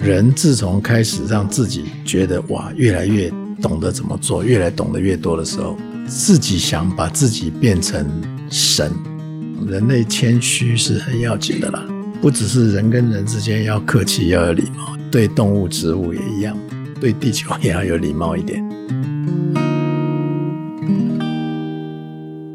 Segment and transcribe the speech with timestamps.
[0.00, 3.28] 人自从开始让自己觉得哇，越来越
[3.60, 5.76] 懂得怎么做，越来懂得越多的时候，
[6.06, 8.06] 自己想把自己变成
[8.48, 8.92] 神。
[9.66, 11.84] 人类谦虚是很要紧的啦，
[12.20, 16.56] 不只是人跟人之间要客气，要有礼貌，对动物、植物也一样，
[17.00, 18.64] 对地球也要有礼貌一点。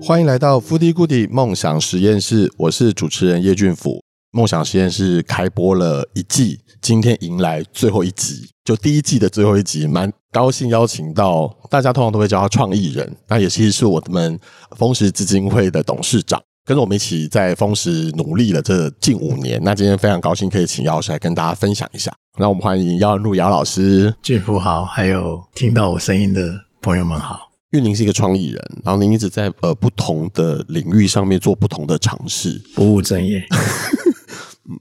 [0.02, 4.04] 欢迎来到富迪固地梦想实验室，我是主持人叶俊甫。
[4.34, 14.40] 梦想实验室开播了一季，今天迎来最后一集，就第一季的最后一集，蛮高兴邀请到大家通常都会叫他创意人，那也其实是我们
[14.78, 19.60] 灃食基金会的董事长，跟着我们一起在灃食努力了这近五年。
[19.66, 22.10] 那今天非常高兴可以请姚老师来跟大家分享一下。
[22.40, 27.50] 那我们欢迎姚文禄姚老师，俊甫好，还有听到我声音的朋友们好。
[27.74, 33.42] 因为您是一个创意人，然后您一直在呃不同的领域上面做不同的尝试，不务正业，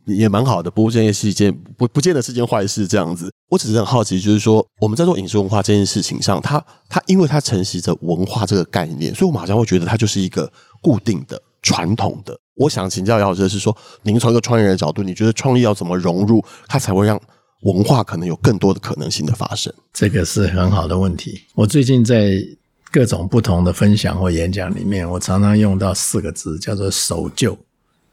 [0.07, 0.71] 也蛮好的。
[0.71, 2.87] 不务正业是一件不不见得是件坏事。
[2.87, 12.39] 这样子，我只是很好奇，就是说我们在做饮食文化这件事情上，它它因为它承袭着文化这个概念，所以我们好像会觉得它就是一个固定的、传统的。
[12.57, 17.21] 我想请教姚老师是说，您从一个创业人的角度，你觉得创意要怎么融入，它才会让
[17.63, 19.73] 文化可能有更多的可能性的发生？
[19.93, 21.43] 这个是很好的问题。
[21.55, 22.43] 我最近在。
[22.93, 27.57] 各种不同的分享或演讲里面，我常常用到四个字，叫做“守旧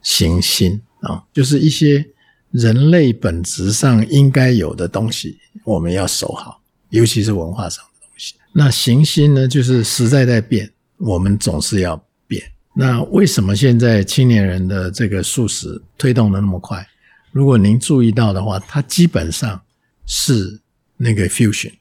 [0.03, 2.05] 行新”啊，就是一些
[2.51, 8.35] 人类本质上应该有的东西，我们要守好，尤其是文化上的东西。
[8.53, 11.95] 那行星呢，就是时代在变，我们总是要
[12.27, 12.41] 变。
[12.75, 16.87] 那为什么现在青年人的这个素食推动的那么快？
[17.31, 19.61] 如果您注意到的话，它基本上
[20.05, 20.59] 是
[20.95, 21.71] 那个 fusion。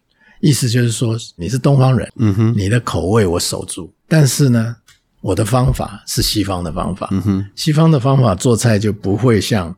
[0.40, 4.76] 意思就是说，你是东方人，嗯哼，你的口味我守住，但是呢，
[5.20, 9.74] 我的方法是西方的方法，嗯哼，西方的方法做菜就不会像，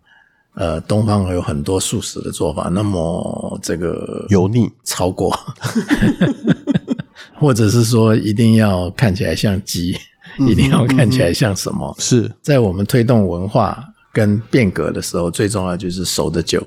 [0.55, 5.35] 呃，东方有很多素食的做法那么这个油腻超过，
[7.35, 9.97] 或者是说一定要看起来像鸡，
[10.39, 11.95] 嗯，一定要看起来像什么？
[11.99, 13.83] 是在我们推动文化
[14.13, 16.67] 跟变革的时候，最重要就是熟的酒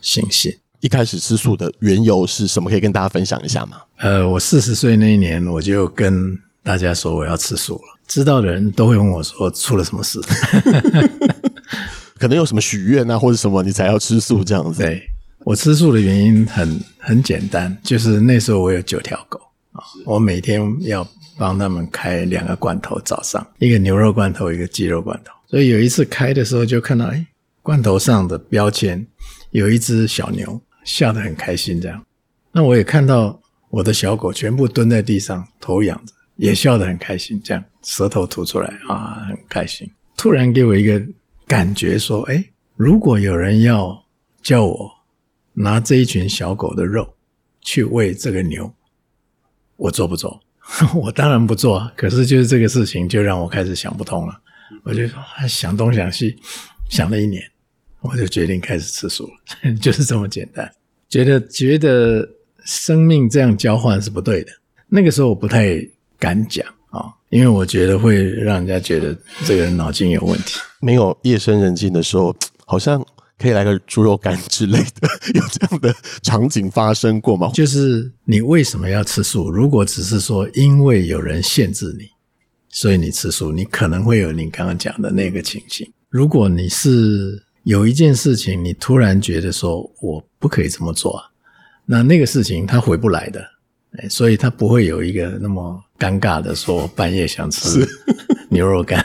[0.00, 0.56] 新鲜。
[0.80, 2.68] 一开始吃素的缘由是什么？
[2.68, 3.76] 可以跟大家分享一下吗？
[3.98, 7.98] 呃，我四十岁那一年，我就跟大家说我要吃素了。
[8.06, 10.20] 知道的人都会问我说出了什么事，
[12.18, 14.82] 可能有什么许愿啊，或者什么你才要吃素这样子。
[14.82, 15.02] 对，
[15.44, 19.40] 我吃素的原因很很简单，就是那时候我有九条狗
[19.72, 21.06] 啊，我每天要
[21.38, 25.32] 帮他们开两个罐头，早上一个牛肉罐头，一个鸡肉罐头。
[25.48, 27.26] 所以有一次开的时候就看到，哎，
[27.62, 29.06] 罐头上的标签
[29.50, 30.60] 有一只小牛。
[30.84, 32.04] 笑得很开心，这样，
[32.50, 33.40] 那我也看到
[33.70, 36.12] 我的小狗全部蹲在地上，头仰着，
[36.42, 39.88] 也笑得很开心，这样舌头吐出来啊，很开心。
[40.16, 41.00] 突然给我一个
[41.46, 42.44] 感觉，说：哎，
[42.74, 43.96] 如果有人要
[44.42, 44.90] 叫我
[45.52, 47.14] 拿这一群小狗的肉
[47.60, 48.74] 去喂这个牛，
[49.76, 50.40] 我做不做？
[51.00, 51.92] 我当然不做啊。
[51.96, 54.36] 可是就是这个事情，就让我开始想不通了。
[54.82, 56.36] 我就说，想东想西，
[56.90, 57.40] 想了一年。
[58.00, 60.68] 我就决定开始吃素了， 就是这么简单。
[61.08, 62.28] 觉得觉得
[62.64, 64.50] 生命这样交换是不对的。
[64.88, 65.78] 那个时候我不太
[66.22, 70.60] 敢讲啊，因为我觉得会让人家觉得这个人脑筋有问题。
[70.78, 72.32] 没有夜深人静的时候，
[72.64, 73.04] 好像
[73.40, 77.50] 可以来个猪肉干之类的，有这样的场景发生过吗？
[77.52, 79.50] 就是你为什么要吃素？
[79.50, 82.04] 如果只是说因为有人限制你，
[82.68, 85.92] 所以你吃素，你可能会有你刚刚讲的那个情形。
[86.08, 91.24] 如果你是有一件事情，你突然觉得说我不可以这么做啊，
[91.84, 93.44] 那那个事情它回不来的，
[94.08, 97.86] 所以他不会有一个那么尴尬的说半夜想吃
[98.50, 99.04] 牛肉干、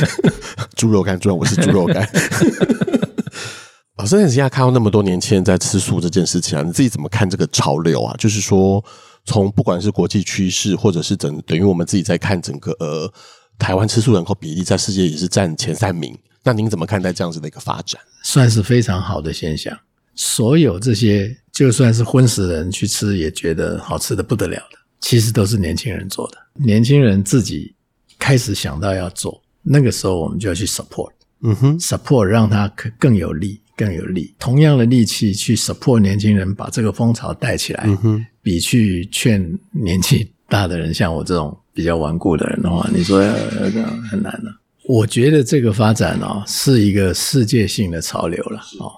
[0.76, 2.08] 猪肉干，猪肉我是猪肉干。
[3.96, 8.14] 老师，你现在看到那么多年轻人在吃素这件事情啊，你自己怎么看这个潮流啊？
[8.18, 8.82] 就是说，
[9.24, 13.12] 从不管是国际趋势，或者是整等于我们自己在看整个呃
[13.58, 16.18] 台湾吃素人口比例，在世界也是占前三名。
[16.42, 18.00] 那您怎么看待这样子的一个发展？
[18.24, 19.78] 算是非常好的现象。
[20.14, 26.38] 所有这些就算是荤食人去吃也觉得好吃的不得了的，其实都是年轻人做的。
[26.54, 27.74] 年轻人自己
[28.18, 31.10] 开始想到要做，那个时候我们就要去 support，
[31.42, 32.66] 嗯哼，support 让他
[32.98, 34.34] 更有力、更有力。
[34.38, 43.34] 同样的力气去 support 年轻人把这个风潮带起来，嗯哼，比去劝年纪大的人，像我这种比较顽固的人的话， 你说要
[43.70, 44.50] 这样很难的。
[44.84, 48.90] 我觉得这个发展哦，是一个世界性的潮流了哦。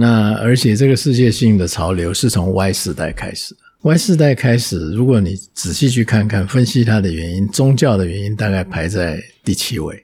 [0.00, 3.60] 那而且这个世界性的潮流是从 Y 世代开始的。
[3.82, 10.02] Y 世代开始，如果你仔细去看看分析它的原因，宗教的原因大概排在第七位。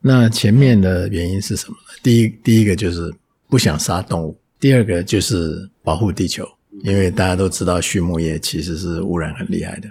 [0.00, 1.98] 那前面的原因是什么呢？
[2.02, 3.12] 第一，第一个就是
[3.50, 6.48] 不想杀动物；第二个就是保护地球，
[6.82, 9.88] 因为大家都知道畜牧业其实是污染很厉害的。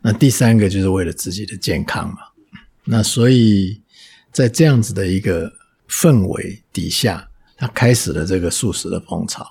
[0.00, 2.16] 那第三个就是为了自己的健康嘛。
[2.86, 3.78] 那所以
[4.32, 5.52] 在这样子的一个
[5.86, 9.46] 氛围底下，他开始了这个素食的风潮。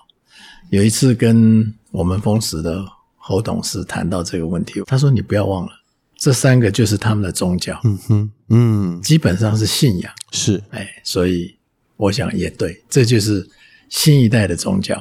[0.69, 2.83] 有一次跟我们丰食的
[3.17, 5.71] 侯董事谈到这个问题，他说：“你不要忘了。”
[6.17, 11.53] 这三个就是他们的宗教，嗯哼，嗯，基本上是信仰，是，哎，所以
[11.97, 13.45] 我想也对，这就是
[13.89, 14.95] 新一代的宗教。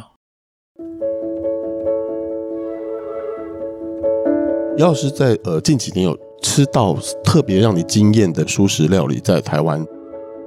[4.79, 9.87] 姚老师在呃近几年有吃到特别让你惊艳的素食料理，在台湾，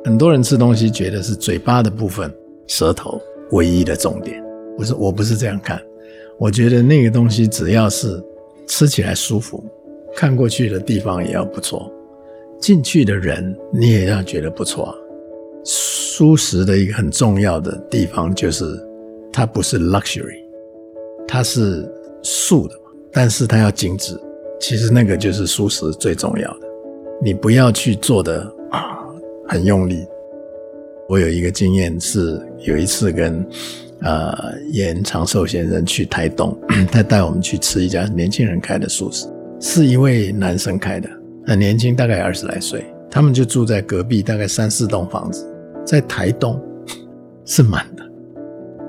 [0.04, 2.36] 很多人吃东西觉得是嘴巴的部分，
[2.68, 3.22] 舌头
[3.52, 4.44] 唯一的重点，
[4.78, 5.82] 不是，我不是这样看，
[6.38, 8.24] 我觉得那个东西只要是
[8.68, 9.64] 吃起来舒服。
[10.16, 11.92] 看过去的地方也要不错，
[12.60, 14.96] 进去的人你也要觉得不错啊。
[15.66, 18.64] 蔬食的一个很重要的地方就是，
[19.34, 20.42] 它不是 luxury，
[21.28, 21.86] 它是
[22.22, 22.76] 素的，
[23.12, 24.18] 但是它要精致。
[24.58, 26.68] 其实那个就是舒食最重要的，
[27.22, 29.00] 你不要去做的啊
[29.50, 30.08] 很用力。
[31.08, 33.46] 我有一个经验是，有一次跟
[34.02, 36.58] 呃严长寿先生去台东，
[36.92, 39.28] 他带我们去吃一家年轻人开的素食。
[39.60, 41.10] 是一位男生开的，
[41.46, 42.84] 很年轻，大概二十来岁。
[43.10, 45.46] 他们就住在隔壁，大概三四栋房子，
[45.86, 46.60] 在台东
[47.46, 48.04] 是满的，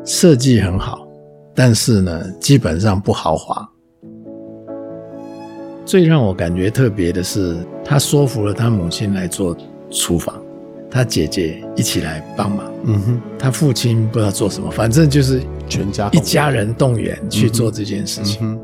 [0.05, 1.07] 设计很好，
[1.55, 3.69] 但是呢，基本上不豪华。
[5.85, 9.57] 最让我感觉特别的是，他说服了他母亲来做
[9.89, 10.43] 厨房，
[10.91, 12.73] 他姐姐一起来帮忙。
[12.85, 18.39] 嗯哼，他父亲不知道做什么，反正就是全家一家人动员去做这件事情。
[18.43, 18.59] 嗯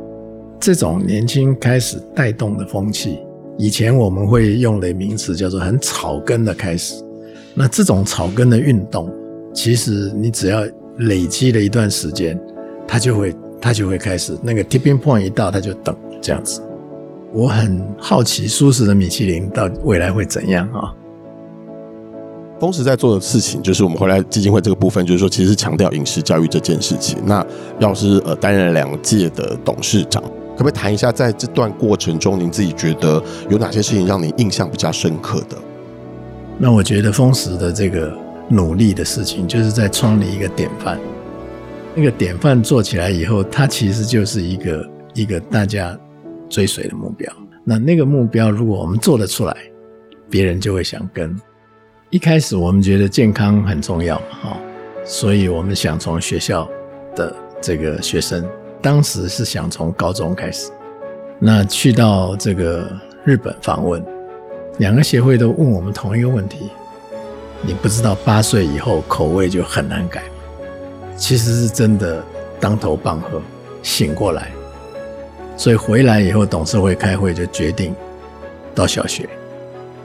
[0.60, 3.18] 这种年轻开始带动的风气，
[3.58, 7.02] 以前我们会用的名词叫做很草根的开始。
[7.52, 9.12] 那这种草根的运动，
[9.52, 10.64] 其实你只要
[10.98, 12.40] 累积了一段时间，
[12.86, 16.62] 它就会它就会开始那个 tipping point 一到，它就等这样子。
[17.32, 20.94] 我很好奇，舒适的米其林到未来会怎样啊？
[22.62, 27.18] 丰食在做的事情，就是我们回来基金会这个部分，就是说，其实是强调饮食教育这件事情。
[27.26, 27.44] 那
[27.80, 30.22] 要是呃担任两届的董事长。
[30.52, 33.20] 可不可以谈一下，在这段过程中，您自己觉得
[33.50, 35.58] 有哪些事情让你印象比较深刻的？
[36.56, 38.16] 那我觉得丰食的这个
[38.48, 41.00] 努力的事情，就是在创立一个典范。
[41.96, 45.98] 那个典范做起来以后，它其实就是一个一个大家
[46.48, 47.28] 追随的目标。
[47.64, 49.56] 那那个目标，如果我们做得出来，
[50.30, 51.36] 别人就会想跟。
[52.12, 54.60] 一开始我们觉得健康很重要嘛，哈，
[55.02, 56.68] 所以我们想从学校
[57.16, 58.46] 的这个学生。
[58.82, 60.70] 当时是想从高中开始，
[61.38, 62.86] 那去到这个
[63.24, 64.04] 日本访问，
[64.76, 66.68] 两个协会都问我们同一个问题：
[67.62, 70.66] 你不知道八岁以后口味就很难改吗？
[71.16, 72.22] 其实是真的
[72.60, 73.40] 当头棒喝，
[73.82, 74.50] 醒过来。
[75.56, 77.94] 所以回来以后，董事会开会就决定
[78.74, 79.26] 到小学。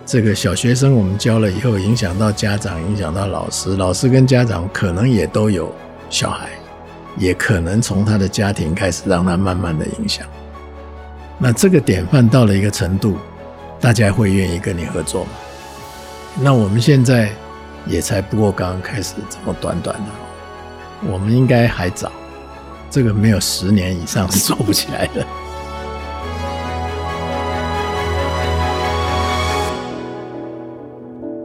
[0.08, 5.70] 这个小学生我们教了以后，影响到家长，影响到老师，老师跟家长可能也都有
[6.10, 6.50] 小孩。
[7.18, 10.26] 也可能从他的家庭开始，让他慢慢的影响。
[11.40, 13.18] 那这个典范到了一个程度，
[13.82, 15.32] 大家会愿意跟你合作吗？
[16.40, 17.32] 那我们现在
[17.88, 22.12] 也才不过刚刚开始，这么短短的，我们应该还早。
[22.90, 25.26] 这个没有十年以上是做不起来的。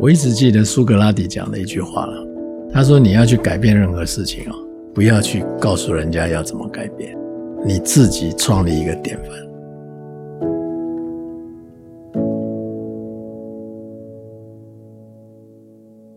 [0.02, 2.26] 我一直记得苏格拉底讲的一句话了，
[2.72, 4.54] 他说：“你要去改变任何事情哦。”
[4.92, 7.16] 不要去告诉人家要怎么改变，
[7.64, 9.28] 你自己创立一个典范。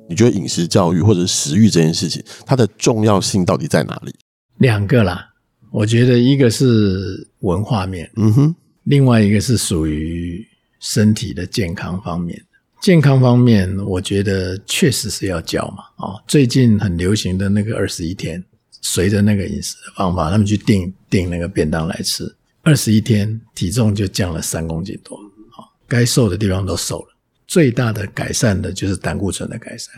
[0.10, 4.12] 你觉得饮食教育或者食欲这件事情，它的重要性到底在哪里？
[4.58, 5.30] 两个啦，
[5.70, 10.44] 我觉得一个是文化面，嗯哼，另外一个是属于
[10.80, 12.42] 身体的健康方面。
[12.86, 15.86] 健康方面，我觉得确实是要教嘛。
[15.96, 18.44] 哦，最近很流行的那个二十一天。
[18.80, 25.18] 随着那个饮食的方法，他们去订订那个便当来吃，二十一天体重就降了三公斤多，
[25.50, 27.08] 好，该瘦的地方都瘦了。
[27.48, 29.92] 最大的改善的就是胆固醇的改善。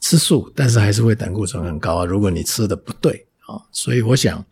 [0.00, 2.04] 吃素，但是还是会胆固醇很高啊。
[2.04, 4.44] 如果你吃的不对啊，所以我想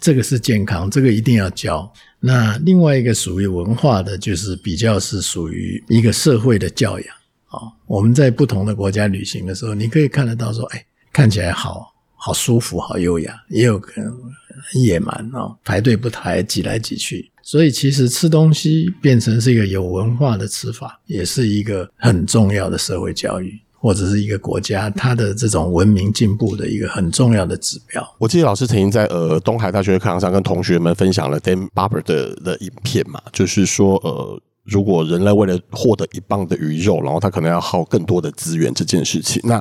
[0.00, 1.92] 这个是健康，这个一定要教。
[2.18, 7.16] 那另外一个属于文化的，就是比较是属于一个社会的教养
[7.50, 7.70] 啊。
[7.86, 11.94] 我们在不同的国家旅行的时候，你可以看得到说，哎，看起来好。
[12.22, 17.30] 好舒服，好优雅，也有可能很野蛮哦，排队不排，挤来挤去。
[17.40, 23.58] 所以其实吃东西变成是一个有文化的吃法，也是一个很重要的社会教育。
[23.82, 28.06] 或者是一个国家，它的这种文明进步的一个很重要的指标。
[28.18, 39.56] 我记得老师曾经在呃东海大学的课堂上跟同学们分享了 Dan Barber 的的影片嘛，就是说呃，如果人类为了获得一磅的鱼肉，然后他可能要耗更多的资源这件事情，那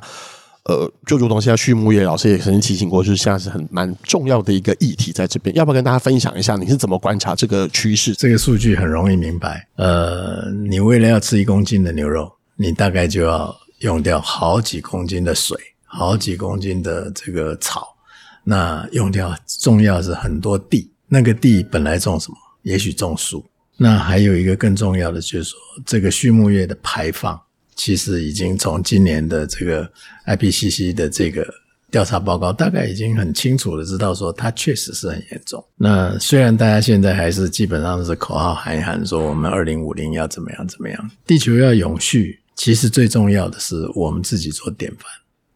[0.66, 8.14] 呃，就如同现在畜牧业老师也曾经提醒过，就是现在是很蛮重要的一个议题在这边，要不要跟大家分享一下你是怎么观察这个趋势？
[8.14, 13.56] 这个数据很容易明白，呃，你为了要吃一公斤的牛肉，你大概就要。
[13.80, 17.96] 用掉好几公斤的水，好几公斤的这个草，
[18.44, 22.36] 那用掉重要是很多地，那个地本来种什么？
[22.64, 23.42] 也许种树。
[23.82, 27.40] 那还有一个更重要的就是说，这个畜牧业的排放，
[27.76, 29.90] 其实已经从今年的这个
[30.28, 31.48] IPCC 的这个
[31.90, 35.64] 调查报告，大概已经很清楚的知道说，它确实是很严重。
[35.78, 42.38] 那虽然大家现在还是基本上是口号喊一喊，说我们二零五零要怎么样怎么样，地球要永续。
[42.56, 45.10] 其实最重要的是我们自己做典范，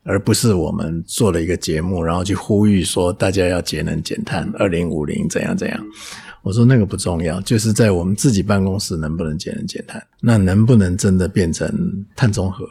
[0.03, 5.85] 而不是我们做了一个节目，然后去呼吁说大家要节能减碳，二零五零怎样怎样。
[6.43, 11.67] 我说那个不重要，就是在我们自己办公室能不能节能减碳，那能不能真的变成
[12.15, 12.63] 碳中和，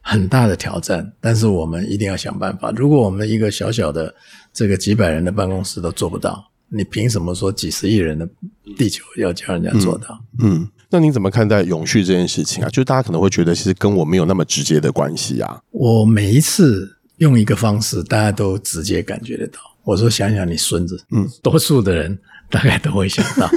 [0.00, 1.10] 很大的挑战。
[1.20, 2.70] 但是我们一定要想办法。
[2.76, 4.14] 如果我们一个小小的
[4.52, 8.28] 这个几百人的办公室都做不到，你凭什么说几十亿人的
[8.76, 10.20] 地球要叫人家做到？
[10.38, 10.60] 嗯。
[10.60, 12.70] 嗯那你怎么看待永续这件事情啊？
[12.70, 15.60] 就大家可能会觉得，其实跟我没有那么直接的关系啊。
[15.72, 19.58] 我每一次用一个方式，大家都直接感觉得到。
[19.82, 22.16] 我说：“想想你孙子。”嗯，多数的人
[22.50, 23.50] 大概都会想到。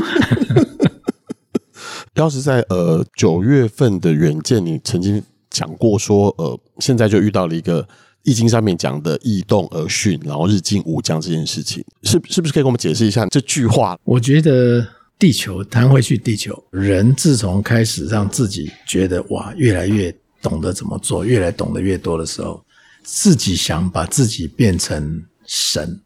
[2.15, 7.83] 要是在呃九月份的远见，你曾经讲过说，呃，现在就遇到了一个
[8.23, 13.97] 《易经》上面讲的“易动而巽，然后日进五将”这件事情，是是不是可以跟我们解释一下这句话？
[14.03, 14.85] 我觉得。
[15.19, 20.09] 地球弹回去，地球人自从开始让自己觉得哇，越来越
[20.41, 22.63] 懂得怎么做，越来懂得越多的时候，
[23.03, 25.99] 自己想把自己变成神。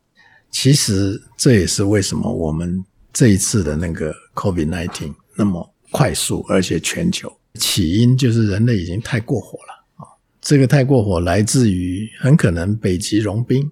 [0.53, 2.81] 其实这也是为什么我们
[3.12, 10.07] 这一次的那个 COVID-19 那么快速，而且全球起因就是人类已经太过火了啊！
[10.39, 13.69] 这个太过火来自于很可能北极融冰，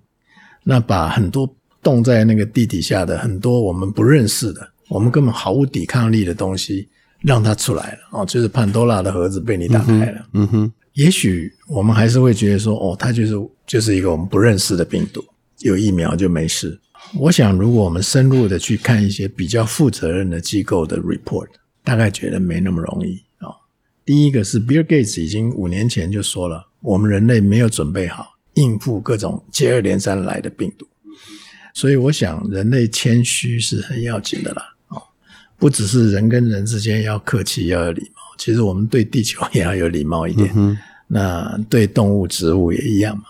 [0.64, 1.48] 那把很多
[1.84, 4.68] 冻在那个地底下的很多我们不认识的。
[4.90, 6.90] 我们根本毫无抵抗力的东西，
[7.22, 10.26] 让它出来了哦，就是潘多拉的盒子被你打开了。
[10.34, 13.34] 嗯哼，嗯哼，也许我们还是会觉得说，哦，它就是
[13.66, 15.24] 就是一个我们不认识的病毒，
[15.62, 16.80] 有疫苗就没事。
[17.16, 21.48] 我想，如果我们深入的去看一些比较负责任的机构的 report，
[21.84, 23.56] 大概觉得没那么容易哦。
[24.06, 30.86] 第一个是 Bill Gates 已经五年前就说了，我们人类没有准备好应付各种接二连三来的病毒，
[31.74, 34.68] 所以我想人类谦虚是很要紧的啦。
[35.58, 40.52] 不只是人跟人之间要客气，要有礼貌，其实我们对地球也要有礼貌一点。
[40.56, 40.76] 嗯、
[41.08, 43.26] 那对动物、植物也一样嘛。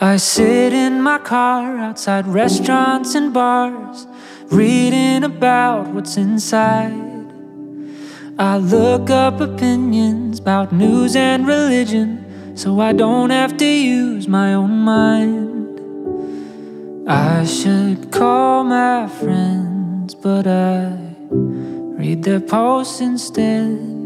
[0.00, 4.06] I sit in my car outside restaurants and bars,
[4.46, 6.92] reading about what's inside.
[8.38, 14.54] I look up opinions about news and religion, so I don't have to use my
[14.54, 15.80] own mind.
[17.10, 20.96] I should call my friends, But I
[21.98, 23.97] read their posts instead.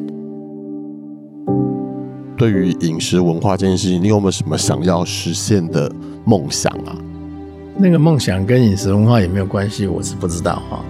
[2.42, 5.88] 对于饮食文化这件事情，你有没有什么想要实现的
[6.24, 6.90] 梦想啊？
[7.76, 9.86] 那个梦想跟饮食文化有没有关系？
[9.86, 10.84] 我是不知道哈。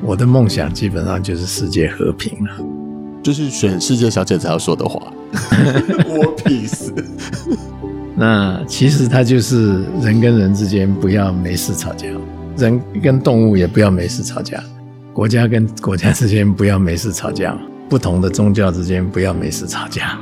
[0.00, 2.50] 我的梦想基本上就是世界和平了，
[3.22, 5.12] 就是选世界小姐才要说的话。
[6.08, 6.90] War peace。
[8.14, 12.08] 那其实它就是人跟人之间不要没事吵架。
[12.56, 14.64] 人跟动物也不要没事吵架，
[15.12, 17.54] 国家跟国家之间不要没事吵架，
[17.86, 20.18] 不同的宗教之间不要没事吵架，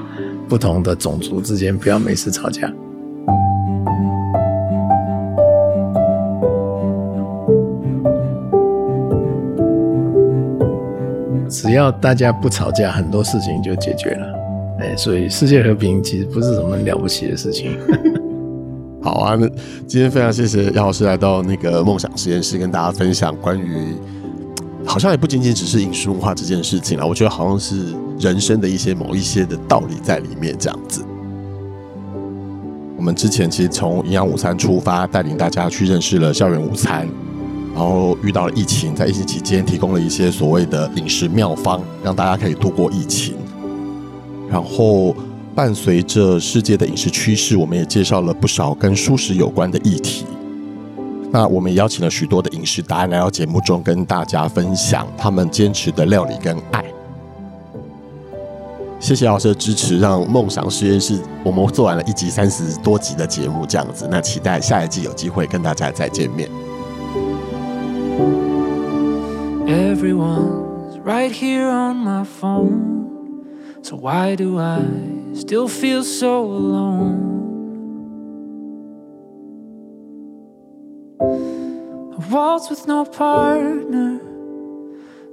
[0.49, 2.73] 不同的种族之间不要没事吵架。
[11.49, 14.27] 只要大家不吵架，很多事情就解决了。
[14.81, 17.79] 哎，所以世界和平其实不是什么了不起的事情。
[19.01, 19.47] 好啊，那
[19.87, 23.95] 今天非常谢谢姚老师来到那个梦想实验室，跟大家分享关于
[24.87, 31.05] 好像也不仅仅只是饮食文化这件事情了，我觉得好像是人生的一些某一些的道理在里面这样子。
[32.97, 37.09] 我们之前其实从营养午餐出发，带领大家去认识了校园午餐，
[37.75, 43.35] 然后遇到了疫情，在疫情期间提供了一些所谓的饮食妙方，让大家可以度过疫情，
[44.51, 45.15] 然后。
[45.57, 50.25] 伴随着世界的饮食趋势，我们也介绍了不少跟素食有关的议题。
[51.35, 56.85] 那我们也邀请了许多的饮食达人来到节目中，跟大家分享他们坚持的料理跟爱。
[59.01, 64.07] 谢谢老师的支持，让梦想实验室我们做完了一集三十多集的节目，这样子。
[64.09, 66.49] 那期待下一季有机会跟大家再见面。
[69.67, 73.43] Everyone's right here on my phone,
[73.83, 74.83] so why do I
[75.35, 77.44] still feel so alone?
[82.35, 84.21] Waltz with no partner,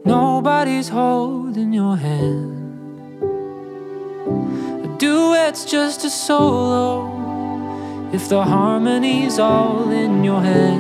[0.06, 2.54] nobody's holding your hand.
[4.86, 6.86] A duet's just a solo
[8.14, 10.80] if the harmony's all in your head.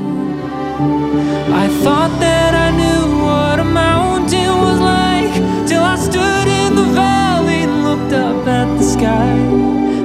[1.63, 5.33] I thought that I knew what a mountain was like
[5.67, 9.33] till I stood in the valley and looked up at the sky.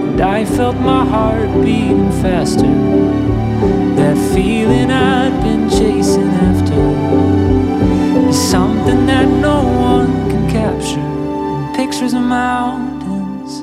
[0.08, 2.74] And I felt my heart beating faster.
[3.96, 4.90] That feeling
[5.78, 6.80] chasing after
[8.28, 13.60] is something that no one can capture in pictures of mountains.